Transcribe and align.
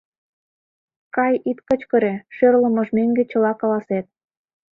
Кай, 1.15 1.33
ит 1.49 1.57
кычкыре, 1.67 2.13
шӧрлымыж 2.35 2.87
мӧҥгӧ 2.97 3.23
чыла 3.31 3.51
каласет. 3.59 4.05